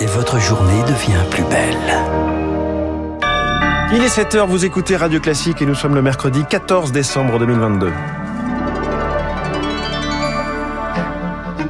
[0.00, 1.76] et votre journée devient plus belle.
[3.92, 7.90] Il est 7h, vous écoutez Radio Classique et nous sommes le mercredi 14 décembre 2022.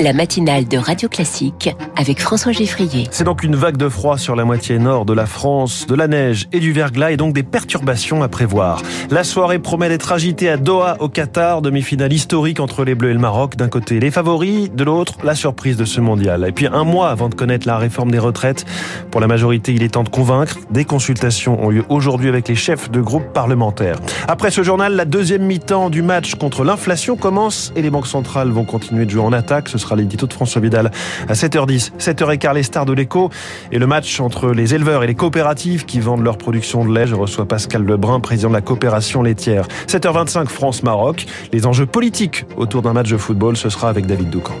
[0.00, 3.06] La matinale de Radio Classique avec François Geffrier.
[3.10, 6.08] C'est donc une vague de froid sur la moitié nord de la France, de la
[6.08, 8.82] neige et du verglas et donc des perturbations à prévoir.
[9.10, 13.14] La soirée promet d'être agitée à Doha au Qatar, demi-finale historique entre les Bleus et
[13.14, 13.56] le Maroc.
[13.56, 16.44] D'un côté les favoris, de l'autre la surprise de ce mondial.
[16.48, 18.64] Et puis un mois avant de connaître la réforme des retraites,
[19.10, 20.58] pour la majorité il est temps de convaincre.
[20.70, 23.98] Des consultations ont lieu aujourd'hui avec les chefs de groupes parlementaires.
[24.26, 28.50] Après ce journal, la deuxième mi-temps du match contre l'inflation commence et les banques centrales
[28.50, 29.68] vont continuer de jouer en attaque.
[29.96, 30.90] L'édito de François Vidal
[31.28, 31.92] à 7h10.
[31.98, 33.30] 7h15, les stars de l'écho
[33.70, 37.06] et le match entre les éleveurs et les coopératives qui vendent leur production de lait.
[37.06, 39.66] Je reçois Pascal Lebrun, président de la coopération laitière.
[39.86, 41.26] 7h25, France-Maroc.
[41.52, 44.54] Les enjeux politiques autour d'un match de football, ce sera avec David Doucan.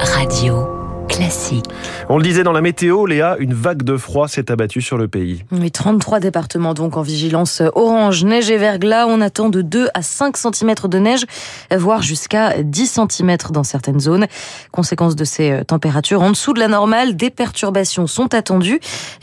[0.00, 0.68] Radio.
[1.08, 1.43] Classique.
[2.08, 5.08] On le disait dans la météo, Léa, une vague de froid s'est abattue sur le
[5.08, 5.44] pays.
[5.52, 9.06] Oui, 33 départements donc en vigilance orange, neige et verglas.
[9.06, 11.24] On attend de 2 à 5 cm de neige,
[11.74, 14.26] voire jusqu'à 10 cm dans certaines zones.
[14.72, 18.80] Conséquence de ces euh, températures en dessous de la normale, des perturbations sont attendues.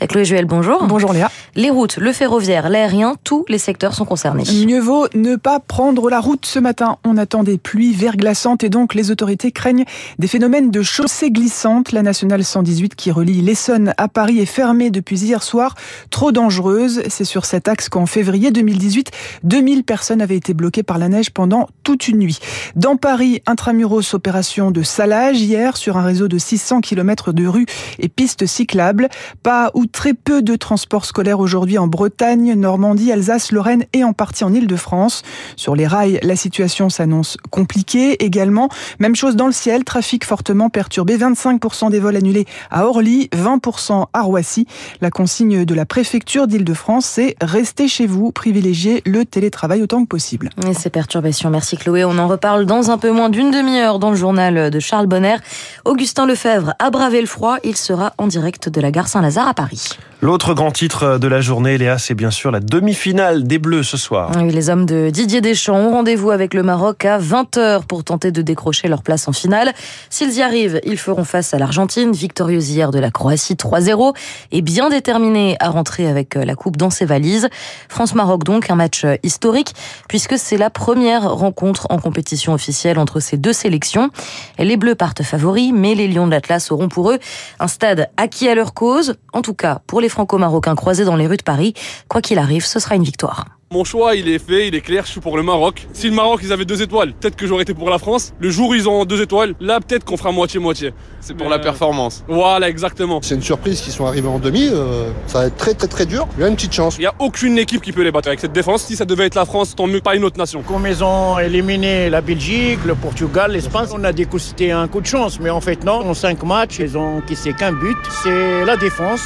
[0.08, 0.84] Chloé Juel, bonjour.
[0.84, 1.30] Bonjour Léa.
[1.54, 4.44] Les routes, le ferroviaire, l'aérien, tous les secteurs sont concernés.
[4.66, 6.98] Mieux vaut ne pas prendre la route ce matin.
[7.04, 9.84] On attend des pluies verglaçantes et donc les autorités craignent
[10.18, 14.90] des phénomènes de chaussées glissantes la nationale 118 qui relie l'Essonne à Paris est fermée
[14.90, 15.74] depuis hier soir,
[16.10, 17.00] trop dangereuse.
[17.08, 19.10] C'est sur cet axe qu'en février 2018,
[19.44, 22.38] 2000 personnes avaient été bloquées par la neige pendant toute une nuit.
[22.76, 27.64] Dans Paris, intramuros opération de salage hier sur un réseau de 600 km de rues
[27.98, 29.08] et pistes cyclables.
[29.42, 34.12] Pas ou très peu de transports scolaires aujourd'hui en Bretagne, Normandie, Alsace, Lorraine et en
[34.12, 35.22] partie en Ile-de-France.
[35.56, 38.68] Sur les rails, la situation s'annonce compliquée également.
[38.98, 44.06] Même chose dans le ciel, trafic fortement perturbé, 25 des vols annulés à Orly, 20%
[44.12, 44.66] à Roissy.
[45.00, 50.08] La consigne de la préfecture d'Île-de-France, c'est rester chez vous, privilégier le télétravail autant que
[50.08, 50.50] possible.
[50.68, 52.04] Et ces perturbations, merci Chloé.
[52.04, 55.36] On en reparle dans un peu moins d'une demi-heure dans le journal de Charles Bonner.
[55.84, 57.56] Augustin Lefebvre a bravé le froid.
[57.64, 59.90] Il sera en direct de la gare Saint-Lazare à Paris.
[60.20, 63.96] L'autre grand titre de la journée, Léa, c'est bien sûr la demi-finale des Bleus ce
[63.96, 64.30] soir.
[64.36, 68.30] Oui, les hommes de Didier Deschamps ont rendez-vous avec le Maroc à 20h pour tenter
[68.30, 69.72] de décrocher leur place en finale.
[70.10, 74.14] S'ils y arrivent, ils feront face à l'Argentine, victorieuse hier de la Croatie 3-0
[74.50, 77.48] et bien déterminée à rentrer avec la coupe dans ses valises.
[77.88, 79.74] France-Maroc donc, un match historique
[80.08, 84.10] puisque c'est la première rencontre en compétition officielle entre ces deux sélections.
[84.58, 87.18] Les Bleus partent favoris, mais les Lions de l'Atlas auront pour eux
[87.60, 91.26] un stade acquis à leur cause, en tout cas pour les franco-marocains croisés dans les
[91.26, 91.74] rues de Paris.
[92.08, 93.46] Quoi qu'il arrive, ce sera une victoire.
[93.72, 95.88] Mon choix, il est fait, il est clair, je suis pour le Maroc.
[95.94, 98.34] Si le Maroc, ils avaient deux étoiles, peut-être que j'aurais été pour la France.
[98.38, 100.92] Le jour où ils ont deux étoiles, là, peut-être qu'on fera moitié-moitié.
[101.22, 102.22] C'est pour la performance.
[102.28, 103.20] Voilà, exactement.
[103.22, 104.68] C'est une surprise qu'ils sont arrivés en demi.
[104.70, 106.28] Euh, ça va être très, très, très dur.
[106.36, 106.96] Il y a une petite chance.
[106.98, 108.82] Il n'y a aucune équipe qui peut les battre avec cette défense.
[108.82, 110.60] Si ça devait être la France, tant mieux pas une autre nation.
[110.60, 114.86] Comme ils ont éliminé la Belgique, le Portugal, l'Espagne, on a dit que c'était un
[114.86, 115.40] coup de chance.
[115.40, 116.06] Mais en fait, non.
[116.10, 117.96] En cinq matchs, ils ont quitté qu'un but.
[118.22, 119.22] C'est la défense.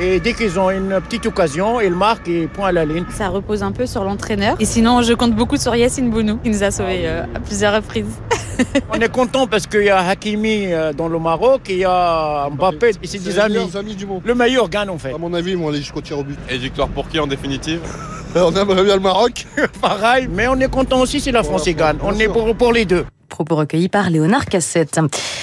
[0.00, 3.04] Et dès qu'ils ont une petite occasion, ils marquent et point à la ligne.
[3.10, 4.54] Ça repose un peu sur l'entraîneur.
[4.60, 7.74] Et sinon, je compte beaucoup sur Yassine Bounou, qui nous a sauvés euh, à plusieurs
[7.74, 8.06] reprises.
[8.92, 11.84] On est content parce qu'il y a Hakimi euh, dans le Maroc et il y
[11.84, 12.92] a Mbappé.
[13.02, 13.58] C'est des amis.
[13.74, 14.22] amis du monde.
[14.24, 15.12] Le meilleur gagne en fait.
[15.14, 16.38] À mon avis, ils vont aller jusqu'au tir au but.
[16.48, 17.80] Et victoire pour qui en définitive
[18.36, 19.46] On aimerait bien le Maroc.
[19.80, 21.96] Pareil, mais on est content aussi si la France gagne.
[22.02, 23.04] On est pour, pour les deux
[23.38, 24.98] propos recueillis par Léonard Cassette.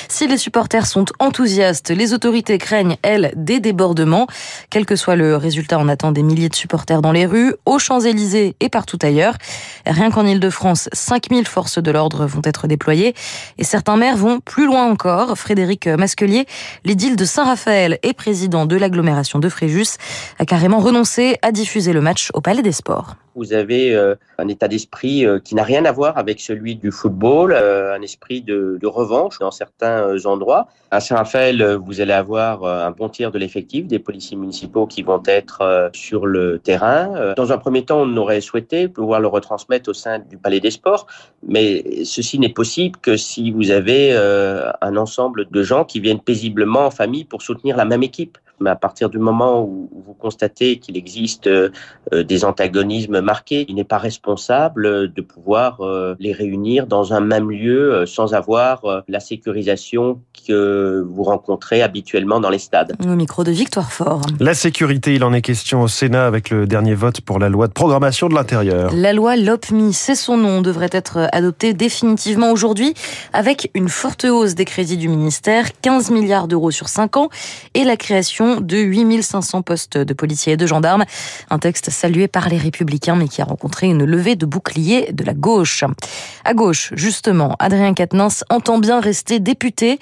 [0.10, 4.28] Si les supporters sont enthousiastes, les autorités craignent, elles, des débordements.
[4.70, 7.80] Quel que soit le résultat, on attend des milliers de supporters dans les rues, aux
[7.80, 9.36] Champs-Élysées et partout ailleurs.
[9.86, 13.16] Rien qu'en Ile-de-France, 5000 forces de l'ordre vont être déployées
[13.58, 15.38] et certains maires vont plus loin encore.
[15.38, 16.48] Frédéric Masquelier,
[16.84, 19.96] l'édile de Saint-Raphaël et président de l'agglomération de Fréjus,
[20.38, 24.48] a carrément renoncé à diffuser le match au Palais des Sports vous avez euh, un
[24.48, 28.42] état d'esprit euh, qui n'a rien à voir avec celui du football, euh, un esprit
[28.42, 30.68] de, revanche dans certains endroits.
[30.92, 35.22] À Saint-Raphaël, vous allez avoir un bon tiers de l'effectif des policiers municipaux qui vont
[35.26, 37.34] être sur le terrain.
[37.36, 40.72] Dans un premier temps, on aurait souhaité pouvoir le retransmettre au sein du Palais des
[40.72, 41.08] Sports,
[41.46, 46.86] mais ceci n'est possible que si vous avez un ensemble de gens qui viennent paisiblement
[46.86, 48.38] en famille pour soutenir la même équipe.
[48.60, 51.70] Mais à partir du moment où vous constatez qu'il existe euh,
[52.12, 57.52] des antagonismes marqués, il n'est pas responsable de pouvoir euh, les réunir dans un même
[57.52, 62.96] lieu euh, sans avoir la sécurisation que vous rencontrez habituellement dans les stades.
[63.04, 64.22] Au micro de Victoire Fort.
[64.40, 67.68] La sécurité, il en est question au Sénat avec le dernier vote pour la loi
[67.68, 68.92] de programmation de l'intérieur.
[68.94, 72.94] La loi LOPMI, c'est son nom, devrait être adoptée définitivement aujourd'hui
[73.34, 77.30] avec une forte hausse des crédits du ministère, 15 milliards d'euros sur 5 ans
[77.74, 81.06] et la création de 8500 postes de policiers et de gendarmes.
[81.50, 85.24] Un texte salué par les républicains mais qui a rencontré une levée de boucliers de
[85.24, 85.84] la gauche.
[86.44, 90.00] À gauche, justement, Adrien Quatennens entend bien rester député,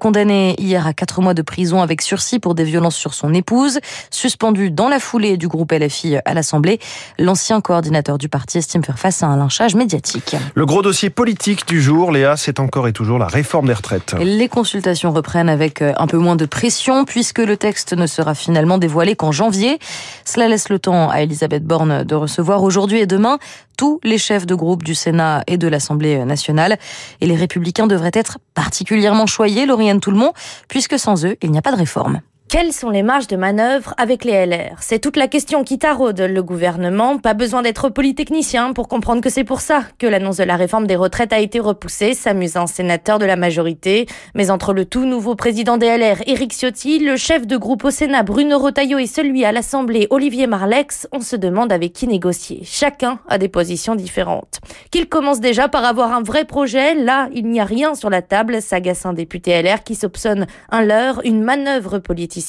[0.00, 3.80] condamné hier à 4 mois de prison avec sursis pour des violences sur son épouse,
[4.10, 6.78] suspendu dans la foulée du groupe LFI à l'Assemblée.
[7.18, 10.36] L'ancien coordinateur du parti estime faire face à un lynchage médiatique.
[10.54, 14.14] Le gros dossier politique du jour, Léa, c'est encore et toujours la réforme des retraites.
[14.20, 18.78] Les consultations reprennent avec un peu moins de pression puisque le texte ne sera finalement
[18.78, 19.78] dévoilé qu'en janvier.
[20.24, 23.38] Cela laisse le temps à Elisabeth Borne de recevoir aujourd'hui et demain
[23.76, 26.78] tous les chefs de groupe du Sénat et de l'Assemblée nationale.
[27.20, 30.32] Et les républicains devraient être particulièrement choyés, Lauriane Toulmont,
[30.68, 32.20] puisque sans eux, il n'y a pas de réforme.
[32.52, 36.20] Quelles sont les marges de manœuvre avec les LR C'est toute la question qui taraude
[36.20, 37.16] le gouvernement.
[37.16, 40.86] Pas besoin d'être polytechnicien pour comprendre que c'est pour ça que l'annonce de la réforme
[40.86, 44.04] des retraites a été repoussée, s'amuse un sénateur de la majorité.
[44.34, 47.90] Mais entre le tout nouveau président des LR, Éric Ciotti, le chef de groupe au
[47.90, 52.60] Sénat, Bruno Rotaillot, et celui à l'Assemblée, Olivier Marlex, on se demande avec qui négocier.
[52.64, 54.60] Chacun a des positions différentes.
[54.90, 58.20] Qu'il commence déjà par avoir un vrai projet, là, il n'y a rien sur la
[58.20, 62.41] table, s'agace un député LR qui soupçonne un leurre, une manœuvre politique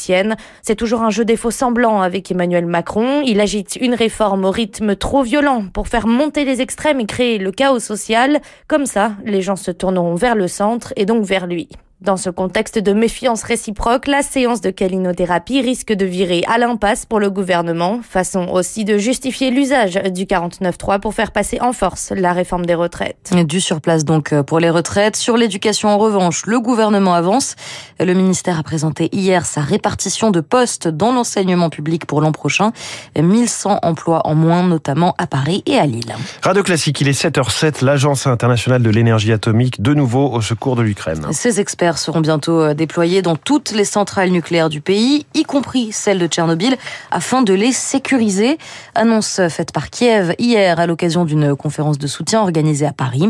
[0.61, 3.21] c'est toujours un jeu des faux semblants avec Emmanuel Macron.
[3.25, 7.37] Il agite une réforme au rythme trop violent pour faire monter les extrêmes et créer
[7.37, 8.41] le chaos social.
[8.67, 11.69] Comme ça, les gens se tourneront vers le centre et donc vers lui.
[12.03, 17.05] Dans ce contexte de méfiance réciproque, la séance de calinothérapie risque de virer à l'impasse
[17.05, 22.11] pour le gouvernement, façon aussi de justifier l'usage du 49.3 pour faire passer en force
[22.13, 23.33] la réforme des retraites.
[23.47, 25.15] Du surplace donc pour les retraites.
[25.15, 27.55] Sur l'éducation en revanche, le gouvernement avance.
[28.01, 32.73] Le ministère a présenté hier sa répartition de postes dans l'enseignement public pour l'an prochain.
[33.17, 36.13] 1100 emplois en moins, notamment à Paris et à Lille.
[36.41, 40.81] Radio Classique, il est 7h07, l'Agence internationale de l'énergie atomique, de nouveau au secours de
[40.81, 41.27] l'Ukraine.
[41.31, 45.91] Ces experts seront bientôt euh, déployés dans toutes les centrales nucléaires du pays, y compris
[45.91, 46.77] celle de Tchernobyl,
[47.11, 48.57] afin de les sécuriser.
[48.95, 53.29] Annonce faite par Kiev hier à l'occasion d'une conférence de soutien organisée à Paris.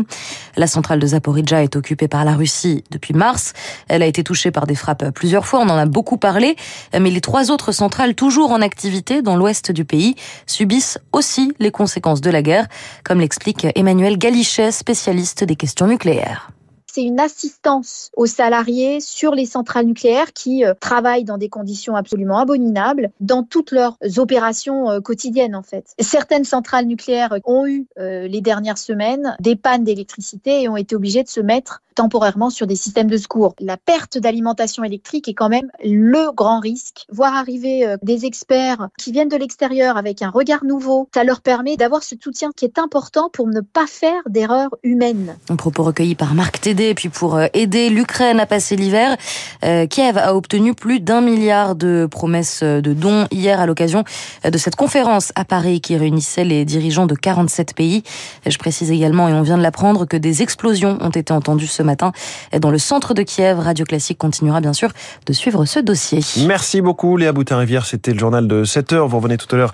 [0.56, 3.52] La centrale de Zaporizhia est occupée par la Russie depuis mars.
[3.88, 6.56] Elle a été touchée par des frappes plusieurs fois, on en a beaucoup parlé,
[6.92, 10.14] mais les trois autres centrales toujours en activité dans l'ouest du pays
[10.46, 12.66] subissent aussi les conséquences de la guerre,
[13.04, 16.50] comme l'explique Emmanuel Galichet, spécialiste des questions nucléaires
[16.94, 21.96] c'est une assistance aux salariés sur les centrales nucléaires qui euh, travaillent dans des conditions
[21.96, 25.92] absolument abominables dans toutes leurs opérations euh, quotidiennes en fait.
[25.98, 30.94] Certaines centrales nucléaires ont eu euh, les dernières semaines des pannes d'électricité et ont été
[30.94, 33.54] obligées de se mettre temporairement sur des systèmes de secours.
[33.60, 37.06] La perte d'alimentation électrique est quand même le grand risque.
[37.08, 41.76] Voir arriver des experts qui viennent de l'extérieur avec un regard nouveau, ça leur permet
[41.76, 45.36] d'avoir ce soutien qui est important pour ne pas faire d'erreurs humaines.
[45.48, 49.16] Un propos recueilli par Marc Tédé et puis pour euh, aider l'Ukraine à passer l'hiver,
[49.64, 54.04] euh, Kiev a obtenu plus d'un milliard de promesses de dons hier à l'occasion
[54.44, 58.02] de cette conférence à Paris qui réunissait les dirigeants de 47 pays.
[58.46, 61.82] Je précise également, et on vient de l'apprendre, que des explosions ont été entendues ce
[61.82, 62.12] matin
[62.58, 63.58] dans le centre de Kiev.
[63.58, 64.90] Radio Classique continuera bien sûr
[65.26, 66.20] de suivre ce dossier.
[66.46, 69.08] Merci beaucoup Léa Boutin-Rivière, c'était le journal de 7h.
[69.08, 69.72] Vous revenez tout à l'heure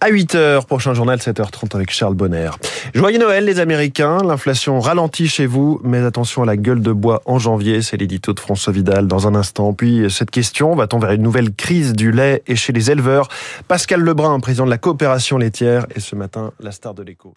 [0.00, 0.64] à 8h.
[0.66, 2.50] Prochain journal 7h30 avec Charles Bonner.
[2.94, 7.20] Joyeux Noël les Américains, l'inflation ralentit chez vous, mais attention à la gueule de bois
[7.26, 7.82] en janvier.
[7.82, 9.74] C'est l'édito de François Vidal dans un instant.
[9.74, 13.28] Puis cette question, va-t-on vers une nouvelle crise du lait et chez les éleveurs?
[13.68, 17.34] Pascal Lebrun, président de la coopération laitière, et ce matin, la star de l'écho.